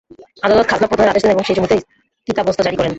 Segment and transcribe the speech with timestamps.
[0.43, 1.75] আদালত খাজনা প্রদানের আদেশ দেন এবং সেই জমিতে
[2.21, 2.89] স্থিতাবস্থা জারি করেন।